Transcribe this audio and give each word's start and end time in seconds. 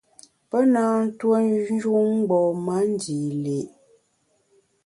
Pe 0.49 0.57
nâ 0.73 0.83
ntue 1.05 1.39
njun 1.73 2.05
mgbom-a 2.19 2.77
ndî 2.91 3.19
li’. 3.43 3.61